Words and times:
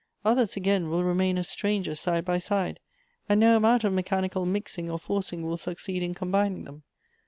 Others, 0.25 0.55
again, 0.57 0.89
will 0.89 1.03
remain 1.03 1.37
as 1.37 1.47
strangers 1.47 1.99
side 1.99 2.25
by 2.25 2.39
side, 2.39 2.79
and 3.29 3.39
no 3.39 3.55
amount 3.55 3.83
of 3.83 3.93
mechanical 3.93 4.47
mixing 4.47 4.89
or 4.89 4.97
forcing 4.97 5.43
will 5.43 5.57
succeed 5.57 6.01
in 6.01 6.15
combining 6.15 6.63
them. 6.63 6.81